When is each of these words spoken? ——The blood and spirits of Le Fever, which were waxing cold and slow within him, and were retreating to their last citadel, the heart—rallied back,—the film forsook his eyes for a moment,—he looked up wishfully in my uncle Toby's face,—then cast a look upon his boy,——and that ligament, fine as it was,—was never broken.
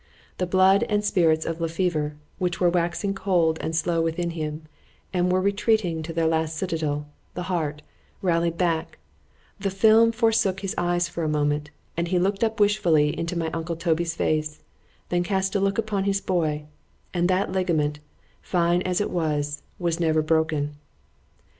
——The 0.39 0.47
blood 0.47 0.81
and 0.89 1.05
spirits 1.05 1.45
of 1.45 1.61
Le 1.61 1.67
Fever, 1.67 2.15
which 2.39 2.59
were 2.59 2.71
waxing 2.71 3.13
cold 3.13 3.59
and 3.61 3.75
slow 3.75 4.01
within 4.01 4.31
him, 4.31 4.63
and 5.13 5.31
were 5.31 5.39
retreating 5.41 6.01
to 6.01 6.11
their 6.11 6.25
last 6.25 6.57
citadel, 6.57 7.05
the 7.35 7.43
heart—rallied 7.43 8.57
back,—the 8.57 9.69
film 9.69 10.11
forsook 10.11 10.61
his 10.61 10.73
eyes 10.75 11.07
for 11.07 11.23
a 11.23 11.29
moment,—he 11.29 12.17
looked 12.17 12.43
up 12.43 12.59
wishfully 12.59 13.09
in 13.09 13.27
my 13.37 13.51
uncle 13.51 13.75
Toby's 13.75 14.15
face,—then 14.15 15.21
cast 15.23 15.53
a 15.53 15.59
look 15.59 15.77
upon 15.77 16.05
his 16.05 16.19
boy,——and 16.19 17.29
that 17.29 17.51
ligament, 17.51 17.99
fine 18.41 18.81
as 18.81 19.01
it 19.01 19.11
was,—was 19.11 19.99
never 19.99 20.23
broken. 20.23 20.77